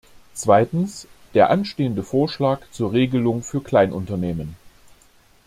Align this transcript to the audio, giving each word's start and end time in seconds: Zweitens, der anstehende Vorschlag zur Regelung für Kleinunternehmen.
Zweitens, 0.33 1.07
der 1.35 1.51
anstehende 1.51 2.01
Vorschlag 2.01 2.61
zur 2.71 2.91
Regelung 2.91 3.43
für 3.43 3.61
Kleinunternehmen. 3.61 4.55